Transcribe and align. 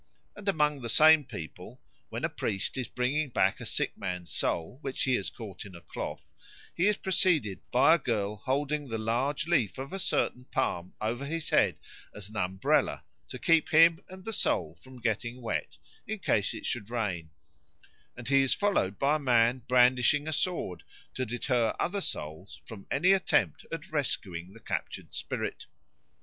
And 0.35 0.49
among 0.49 0.81
the 0.81 0.89
same 0.89 1.23
people, 1.25 1.79
when 2.09 2.25
a 2.25 2.27
priest 2.27 2.75
is 2.75 2.87
bringing 2.87 3.29
back 3.29 3.59
a 3.59 3.67
sick 3.67 3.95
man's 3.95 4.31
soul 4.33 4.79
which 4.81 5.03
he 5.03 5.13
has 5.13 5.29
caught 5.29 5.63
in 5.63 5.75
a 5.75 5.81
cloth, 5.81 6.31
he 6.73 6.87
is 6.87 6.97
preceded 6.97 7.61
by 7.69 7.93
a 7.93 7.97
girl 7.99 8.37
holding 8.37 8.87
the 8.89 8.97
large 8.97 9.45
leaf 9.45 9.77
of 9.77 9.93
a 9.93 9.99
certain 9.99 10.45
palm 10.45 10.95
over 10.99 11.23
his 11.23 11.51
head 11.51 11.77
as 12.15 12.29
an 12.29 12.35
umbrella 12.37 13.03
to 13.27 13.37
keep 13.37 13.69
him 13.69 13.99
and 14.09 14.25
the 14.25 14.33
soul 14.33 14.75
from 14.81 14.99
getting 14.99 15.39
wet, 15.39 15.77
in 16.07 16.17
case 16.17 16.55
it 16.55 16.65
should 16.65 16.89
rain; 16.89 17.29
and 18.17 18.27
he 18.29 18.41
is 18.41 18.55
followed 18.55 18.97
by 18.97 19.17
a 19.17 19.19
man 19.19 19.59
brandishing 19.67 20.27
a 20.27 20.33
sword 20.33 20.81
to 21.13 21.27
deter 21.27 21.75
other 21.79 22.01
souls 22.01 22.59
from 22.65 22.87
any 22.89 23.11
attempt 23.13 23.67
at 23.71 23.91
rescuing 23.91 24.51
the 24.53 24.59
captured 24.59 25.13
spirit. 25.13 25.67